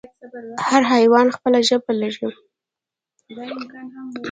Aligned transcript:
هر 0.69 0.81
حیوان 0.91 1.27
خپله 1.35 1.59
ژبه 1.67 1.93
لري 2.01 2.29